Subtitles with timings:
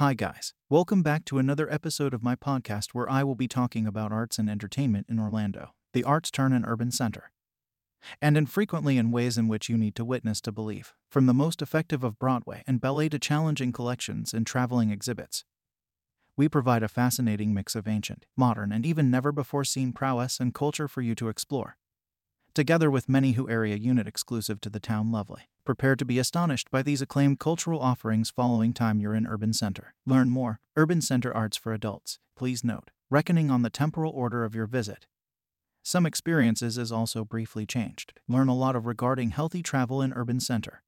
[0.00, 0.54] Hi, guys.
[0.70, 4.38] Welcome back to another episode of my podcast where I will be talking about arts
[4.38, 7.32] and entertainment in Orlando, the arts turn and urban center.
[8.18, 11.60] And infrequently in ways in which you need to witness to believe, from the most
[11.60, 15.44] effective of Broadway and ballet to challenging collections and traveling exhibits.
[16.34, 20.54] We provide a fascinating mix of ancient, modern, and even never before seen prowess and
[20.54, 21.76] culture for you to explore.
[22.60, 25.48] Together with many who area unit exclusive to the town lovely.
[25.64, 29.94] Prepare to be astonished by these acclaimed cultural offerings following time you're in Urban Center.
[30.04, 30.60] Learn more.
[30.76, 32.18] Urban Center Arts for Adults.
[32.36, 35.06] Please note, reckoning on the temporal order of your visit.
[35.82, 38.12] Some experiences is also briefly changed.
[38.28, 40.82] Learn a lot of regarding healthy travel in Urban Center.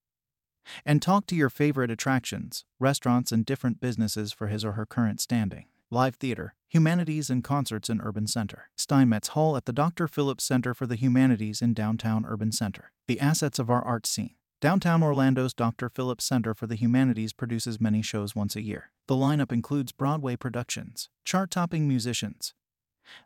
[0.84, 5.23] And talk to your favorite attractions, restaurants, and different businesses for his or her current
[5.23, 5.64] standing.
[5.92, 8.70] Live theater, humanities, and concerts in Urban Center.
[8.74, 10.09] Steinmetz Hall at the Dr.
[10.09, 12.92] Phillips Center for the Humanities in downtown Urban Center.
[13.06, 14.36] The assets of our art scene.
[14.62, 15.91] Downtown Orlando's Dr.
[15.91, 18.91] Phillips Center for the Humanities produces many shows once a year.
[19.06, 22.55] The lineup includes Broadway productions, chart topping musicians,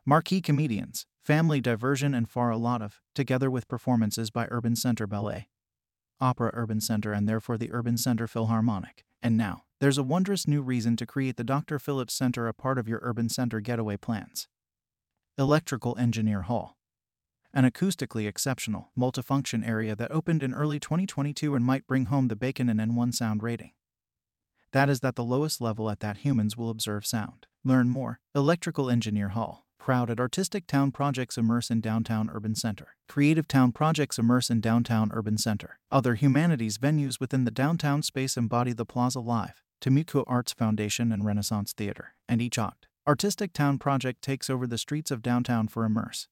[0.05, 5.07] marquee comedians, family diversion, and far a lot of, together with performances by Urban Center
[5.07, 5.47] Ballet,
[6.19, 9.05] Opera Urban Center, and therefore the Urban Center Philharmonic.
[9.23, 11.79] And now, there's a wondrous new reason to create the Dr.
[11.79, 14.47] Phillips Center a part of your Urban Center getaway plans.
[15.37, 16.77] Electrical Engineer Hall
[17.53, 22.35] an acoustically exceptional, multifunction area that opened in early 2022 and might bring home the
[22.35, 23.71] bacon and N1 sound rating.
[24.73, 27.47] That is that the lowest level at that humans will observe sound.
[27.63, 28.19] Learn more.
[28.35, 29.63] Electrical Engineer Hall.
[29.89, 32.89] At Artistic Town Projects Immerse in Downtown Urban Center.
[33.07, 35.79] Creative Town Projects Immerse in Downtown Urban Center.
[35.89, 41.25] Other humanities venues within the downtown space embody the Plaza Live, Timucua Arts Foundation, and
[41.25, 42.15] Renaissance Theater.
[42.27, 46.27] And each OCT, Artistic Town Project takes over the streets of downtown for Immerse.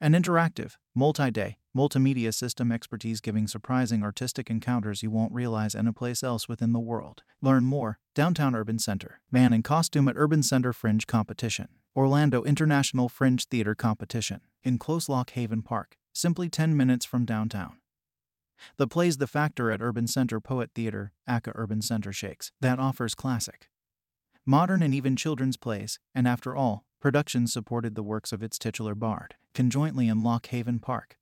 [0.00, 6.22] An interactive, multi day, multimedia system expertise giving surprising artistic encounters you won't realize anyplace
[6.22, 7.22] else within the world.
[7.40, 13.08] Learn more Downtown Urban Center, Man in Costume at Urban Center Fringe Competition, Orlando International
[13.08, 17.77] Fringe Theater Competition, in Close Lock Haven Park, simply 10 minutes from downtown.
[18.76, 23.14] The plays The Factor at Urban Center Poet Theater, Aka Urban Center Shakes, that offers
[23.14, 23.68] classic,
[24.44, 28.96] modern, and even children's plays, and after all, Productions supported the works of its titular
[28.96, 31.16] bard, conjointly in Lock Haven Park.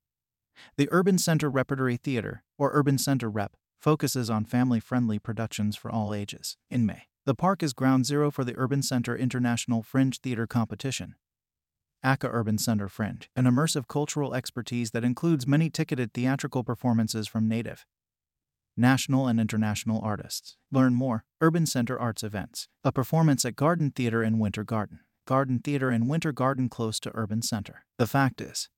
[0.75, 5.91] The Urban Center Repertory Theater, or Urban Center Rep, focuses on family friendly productions for
[5.91, 6.57] all ages.
[6.71, 11.13] In May, the park is ground zero for the Urban Center International Fringe Theater Competition.
[12.07, 17.49] ACA Urban Center Fringe, an immersive cultural expertise that includes many ticketed theatrical performances from
[17.49, 17.85] native,
[18.77, 20.55] national, and international artists.
[20.71, 25.01] Learn more Urban Center Arts Events, a performance at Garden Theater in Winter Garden.
[25.25, 27.83] Garden Theater in Winter Garden close to Urban Center.
[27.97, 28.69] The fact is,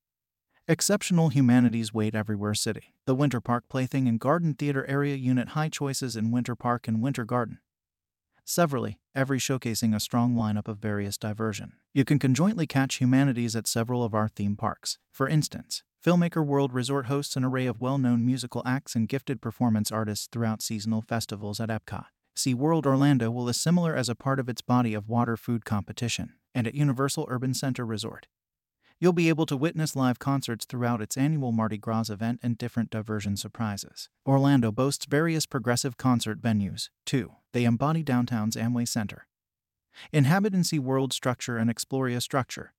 [0.66, 2.94] exceptional humanities wait everywhere city.
[3.06, 7.00] The Winter Park Plaything and Garden Theater area unit high choices in Winter Park and
[7.00, 7.60] Winter Garden.
[8.44, 11.72] Severally, every showcasing a strong lineup of various diversion.
[11.92, 14.98] You can conjointly catch humanities at several of our theme parks.
[15.10, 19.42] For instance, Filmmaker World Resort hosts an array of well known musical acts and gifted
[19.42, 22.06] performance artists throughout seasonal festivals at Epcot.
[22.36, 26.34] SeaWorld Orlando will is similar as a part of its body of water food competition
[26.54, 28.28] and at Universal Urban Center Resort.
[28.98, 32.90] You'll be able to witness live concerts throughout its annual Mardi Gras event and different
[32.90, 34.08] diversion surprises.
[34.26, 37.32] Orlando boasts various progressive concert venues, too.
[37.52, 39.26] They embody downtown's Amway Center,
[40.12, 42.72] Inhabitancy World Structure and Exploria Structure,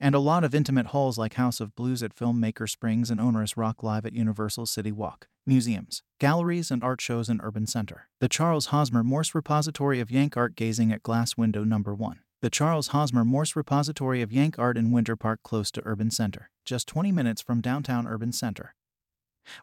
[0.00, 3.56] and a lot of intimate halls like House of Blues at Filmmaker Springs and Onerous
[3.56, 8.08] Rock Live at Universal City Walk, museums, galleries, and art shows in Urban Center.
[8.20, 12.50] The Charles Hosmer Morse Repository of Yank Art Gazing at Glass Window Number 1 the
[12.50, 16.88] Charles Hosmer Morse Repository of Yank Art in Winter Park close to Urban Center, just
[16.88, 18.74] 20 minutes from downtown Urban Center.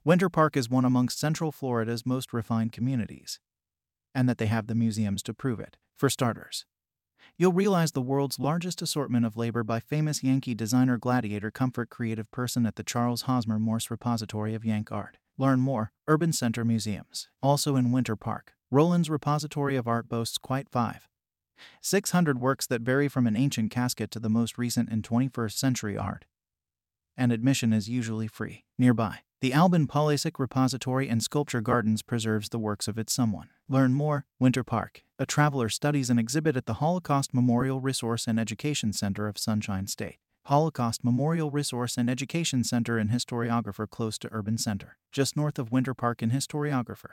[0.06, 3.41] Winter Park is one amongst Central Florida's most refined communities,
[4.19, 5.78] and that they have the museums to prove it.
[5.96, 6.66] For starters,
[7.38, 12.30] you'll realize the world's largest assortment of labor by famous Yankee designer Gladiator Comfort creative
[12.30, 15.19] person at the Charles Hosmer Morse Repository of Yank Art.
[15.38, 17.30] Learn more, Urban Center Museums.
[17.41, 21.07] Also in Winter Park, Roland's Repository of Art boasts quite five
[21.80, 25.98] 600 works that vary from an ancient casket to the most recent and 21st century
[25.98, 26.25] art.
[27.15, 28.65] And admission is usually free.
[28.77, 33.47] Nearby, the Albin Polasek Repository and Sculpture Gardens preserves the works of its someone.
[33.69, 35.06] Learn more, Winter Park.
[35.18, 39.88] A traveler studies an exhibit at the Holocaust Memorial Resource and Education Center of Sunshine
[39.88, 40.18] State.
[40.47, 45.71] Holocaust Memorial Resource and Education Center and Historiographer close to Urban Center, just north of
[45.71, 47.12] Winter Park and Historiographer.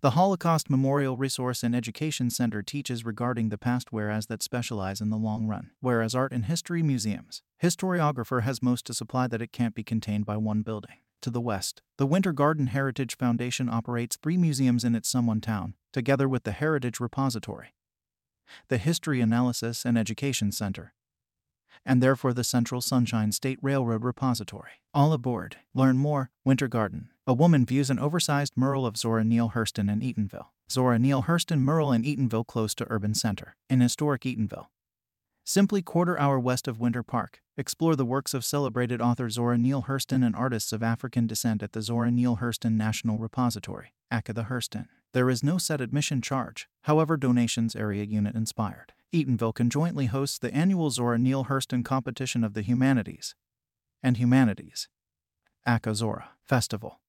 [0.00, 5.10] The Holocaust Memorial Resource and Education Center teaches regarding the past whereas that specialize in
[5.10, 7.42] the long run, whereas art and history museums.
[7.62, 10.96] Historiographer has most to supply that it can't be contained by one building.
[11.24, 15.72] To the west, the Winter Garden Heritage Foundation operates three museums in its Someone Town,
[15.90, 17.72] together with the Heritage Repository,
[18.68, 20.92] the History Analysis and Education Center,
[21.82, 24.82] and therefore the Central Sunshine State Railroad Repository.
[24.92, 25.56] All aboard.
[25.72, 26.30] Learn more.
[26.44, 27.08] Winter Garden.
[27.26, 30.48] A woman views an oversized mural of Zora Neale Hurston in Eatonville.
[30.70, 33.56] Zora Neale Hurston mural in Eatonville close to Urban Center.
[33.70, 34.66] In historic Eatonville.
[35.46, 39.82] Simply quarter hour west of Winter Park, explore the works of celebrated author Zora Neale
[39.82, 44.44] Hurston and artists of African descent at the Zora Neale Hurston National Repository, ACA the
[44.44, 44.86] Hurston.
[45.12, 48.94] There is no set admission charge, however, donations area unit inspired.
[49.12, 53.34] Eatonville conjointly hosts the annual Zora Neale Hurston Competition of the Humanities
[54.02, 54.88] and Humanities,
[55.66, 57.00] ACA Zora Festival.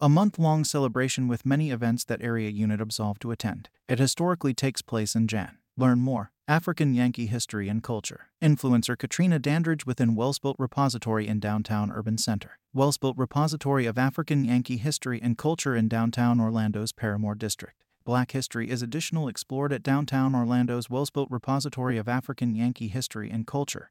[0.00, 3.70] A month long celebration with many events that area unit absolved to attend.
[3.88, 5.58] It historically takes place in Jan.
[5.76, 6.30] Learn more.
[6.48, 8.28] African Yankee History and Culture.
[8.40, 12.60] Influencer Katrina Dandridge within Wellsbuilt Repository in downtown Urban Center.
[12.72, 17.82] Wellsbuilt Repository of African Yankee History and Culture in downtown Orlando's Paramore District.
[18.04, 23.44] Black history is additional explored at downtown Orlando's Wellsbuilt Repository of African Yankee History and
[23.44, 23.90] Culture.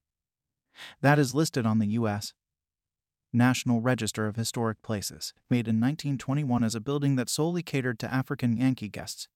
[1.01, 2.33] That is listed on the U.S.
[3.33, 8.13] National Register of Historic Places, made in 1921 as a building that solely catered to
[8.13, 9.27] African Yankee guests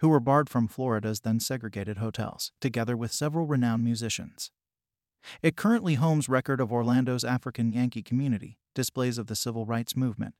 [0.00, 4.50] who were barred from Florida's then segregated hotels, together with several renowned musicians.
[5.42, 10.34] It currently homes record of Orlando's African Yankee community, displays of the civil rights movement,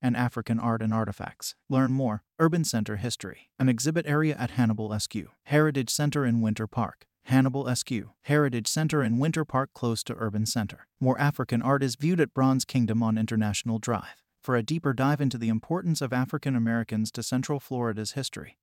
[0.00, 1.54] and African art and artifacts.
[1.68, 2.22] Learn more.
[2.38, 5.14] Urban Center History, an exhibit area at Hannibal SQ.
[5.44, 7.06] Heritage Center in Winter Park.
[7.24, 7.92] Hannibal SQ.
[8.22, 10.86] Heritage Center in Winter Park close to Urban Center.
[10.98, 14.22] More African art is viewed at Bronze Kingdom on International Drive.
[14.40, 18.56] For a deeper dive into the importance of African Americans to Central Florida's history,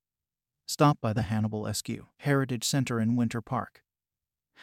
[0.66, 1.90] stop by the Hannibal SQ
[2.20, 3.84] Heritage Center in Winter Park.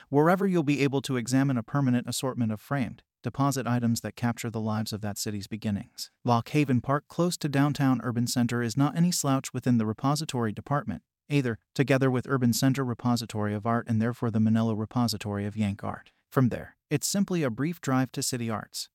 [0.09, 4.51] Wherever you'll be able to examine a permanent assortment of framed, deposit items that capture
[4.51, 6.11] the lives of that city's beginnings.
[6.25, 10.53] Lock Haven Park, close to downtown Urban Center, is not any slouch within the repository
[10.53, 15.57] department, either, together with Urban Center Repository of Art and therefore the Mennello Repository of
[15.57, 16.11] Yank Art.
[16.31, 18.89] From there, it's simply a brief drive to City Arts.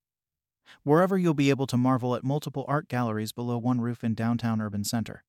[0.83, 4.59] Wherever you'll be able to marvel at multiple art galleries below one roof in downtown
[4.59, 5.23] Urban Center.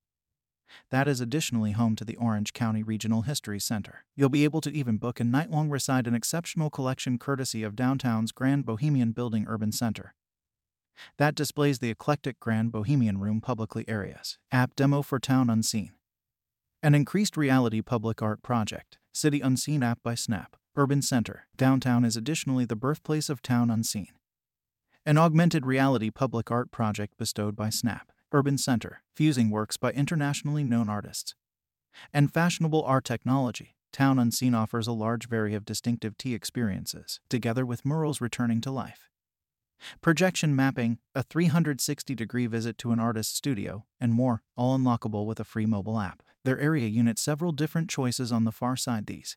[0.90, 4.04] That is additionally home to the Orange County Regional History Center.
[4.16, 7.76] You'll be able to even book a night long recite an exceptional collection courtesy of
[7.76, 10.14] downtown's Grand Bohemian Building Urban Center.
[11.16, 14.38] That displays the eclectic Grand Bohemian Room publicly areas.
[14.50, 15.92] App demo for Town Unseen.
[16.82, 18.98] An increased reality public art project.
[19.12, 20.56] City Unseen app by Snap.
[20.76, 21.46] Urban Center.
[21.56, 24.12] Downtown is additionally the birthplace of Town Unseen.
[25.04, 28.12] An augmented reality public art project bestowed by Snap.
[28.32, 31.34] Urban Center, fusing works by internationally known artists.
[32.12, 37.64] And fashionable art technology, Town Unseen offers a large variety of distinctive tea experiences, together
[37.64, 39.08] with murals returning to life.
[40.00, 45.40] Projection mapping, a 360 degree visit to an artist's studio, and more, all unlockable with
[45.40, 46.22] a free mobile app.
[46.44, 49.36] Their area unit several different choices on the far side these.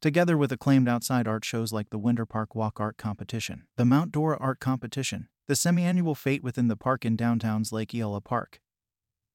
[0.00, 4.12] Together with acclaimed outside art shows like the Winter Park Walk Art Competition, the Mount
[4.12, 8.60] Dora Art Competition, the semi-annual fete within the park in downtown's Lake Eola Park,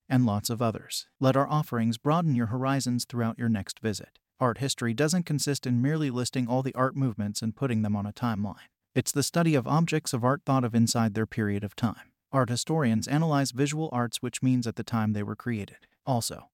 [0.10, 1.08] and lots of others.
[1.20, 4.20] Let our offerings broaden your horizons throughout your next visit.
[4.40, 8.06] Art history doesn't consist in merely listing all the art movements and putting them on
[8.06, 8.70] a timeline.
[8.96, 12.12] It's the study of objects of art thought of inside their period of time.
[12.32, 15.88] Art historians analyze visual arts, which means at the time they were created.
[16.06, 16.50] Also,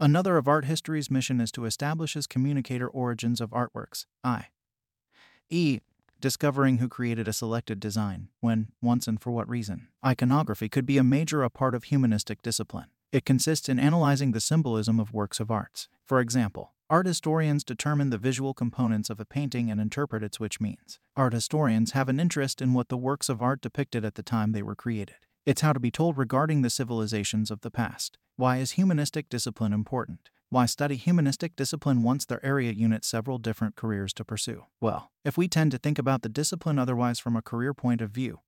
[0.00, 5.80] another of art history's mission is to establish as communicator origins of artworks, i.e.,
[6.22, 9.88] discovering who created a selected design, when, once and for what reason.
[10.06, 12.86] Iconography could be a major a part of humanistic discipline.
[13.12, 15.88] It consists in analyzing the symbolism of works of arts.
[16.06, 20.62] For example, art historians determine the visual components of a painting and interpret its which
[20.62, 20.98] means.
[21.14, 24.52] Art historians have an interest in what the works of art depicted at the time
[24.52, 25.16] they were created.
[25.44, 28.16] It's how to be told regarding the civilizations of the past.
[28.36, 30.30] Why is humanistic discipline important?
[30.52, 34.66] Why study humanistic discipline once their area unit several different careers to pursue?
[34.82, 38.10] Well, if we tend to think about the discipline otherwise from a career point of
[38.10, 38.40] view,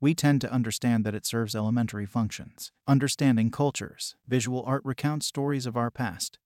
[0.00, 2.72] we tend to understand that it serves elementary functions.
[2.88, 6.38] Understanding cultures, visual art recounts stories of our past.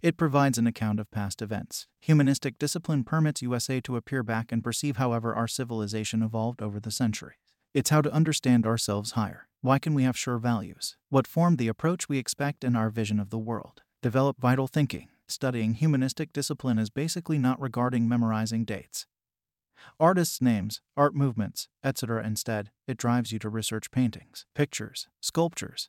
[0.00, 1.86] It provides an account of past events.
[2.00, 6.90] Humanistic discipline permits USA to appear back and perceive however our civilization evolved over the
[6.90, 7.36] centuries.
[7.74, 9.48] It's how to understand ourselves higher.
[9.62, 10.98] Why can we have sure values?
[11.08, 13.80] What formed the approach we expect in our vision of the world?
[14.02, 15.08] Develop vital thinking.
[15.26, 19.06] Studying humanistic discipline is basically not regarding memorizing dates.
[19.98, 22.22] Artists' names, art movements, etc.
[22.26, 25.88] Instead, it drives you to research paintings, pictures, sculptures,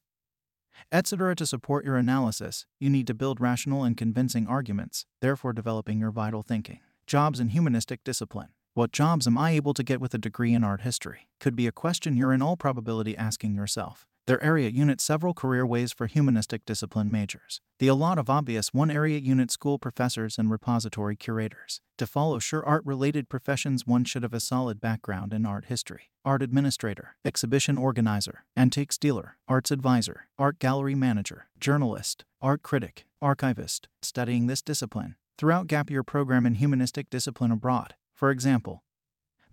[0.90, 1.36] etc.
[1.36, 6.12] To support your analysis, you need to build rational and convincing arguments, therefore, developing your
[6.12, 6.80] vital thinking.
[7.08, 8.50] Jobs in humanistic discipline.
[8.76, 11.28] What jobs am I able to get with a degree in art history?
[11.40, 14.08] Could be a question you're in all probability asking yourself.
[14.26, 17.62] Their area unit several career ways for humanistic discipline majors.
[17.78, 21.82] The a lot of obvious one area unit school professors and repository curators.
[22.00, 26.10] To follow sure art related professions, one should have a solid background in art history.
[26.26, 33.88] Art administrator, exhibition organizer, antiques dealer, arts advisor, art gallery manager, journalist, art critic, archivist,
[34.02, 35.14] studying this discipline.
[35.38, 38.84] Throughout gap year program in humanistic discipline abroad, for example,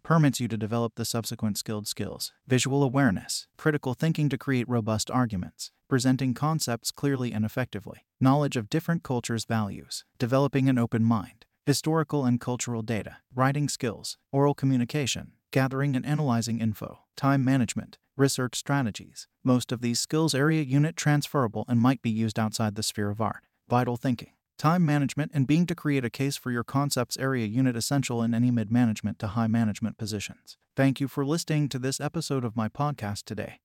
[0.03, 5.11] permits you to develop the subsequent skilled skills visual awareness, critical thinking to create robust
[5.11, 11.45] arguments, presenting concepts clearly and effectively, knowledge of different cultures' values, developing an open mind,
[11.67, 18.57] historical and cultural data, writing skills, oral communication, gathering and analyzing info, time management, research
[18.57, 19.29] strategies.
[19.43, 23.21] Most of these skills area unit transferable and might be used outside the sphere of
[23.21, 23.45] art.
[23.69, 27.75] Vital thinking time management, and being to create a case for your concepts area unit
[27.75, 30.59] essential in any mid management to high management positions.
[30.77, 33.61] Thank you for listening to this episode of my podcast today.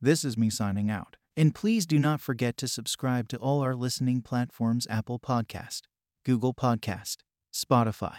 [0.00, 1.16] This is me signing out.
[1.36, 5.82] And please do not forget to subscribe to all our listening platforms Apple Podcast,
[6.24, 7.18] Google Podcast,
[7.54, 8.18] Spotify,